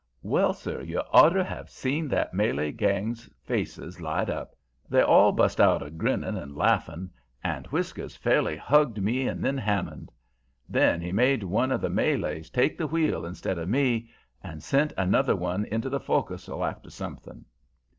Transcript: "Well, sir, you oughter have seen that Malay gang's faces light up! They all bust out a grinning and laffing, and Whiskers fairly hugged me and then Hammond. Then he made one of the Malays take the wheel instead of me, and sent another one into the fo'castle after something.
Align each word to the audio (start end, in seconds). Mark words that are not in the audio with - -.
"Well, 0.23 0.53
sir, 0.55 0.81
you 0.81 0.97
oughter 1.13 1.43
have 1.43 1.69
seen 1.69 2.07
that 2.07 2.33
Malay 2.33 2.71
gang's 2.71 3.29
faces 3.43 4.01
light 4.01 4.31
up! 4.31 4.55
They 4.89 5.03
all 5.03 5.31
bust 5.31 5.61
out 5.61 5.83
a 5.83 5.91
grinning 5.91 6.37
and 6.37 6.55
laffing, 6.55 7.11
and 7.43 7.67
Whiskers 7.67 8.15
fairly 8.15 8.57
hugged 8.57 8.99
me 8.99 9.27
and 9.27 9.45
then 9.45 9.59
Hammond. 9.59 10.11
Then 10.67 11.01
he 11.01 11.11
made 11.11 11.43
one 11.43 11.71
of 11.71 11.81
the 11.81 11.89
Malays 11.91 12.49
take 12.49 12.79
the 12.79 12.87
wheel 12.87 13.27
instead 13.27 13.59
of 13.59 13.69
me, 13.69 14.09
and 14.43 14.63
sent 14.63 14.91
another 14.97 15.35
one 15.35 15.65
into 15.65 15.87
the 15.87 15.99
fo'castle 15.99 16.65
after 16.65 16.89
something. 16.89 17.45